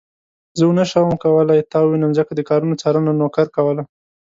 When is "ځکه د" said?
2.19-2.41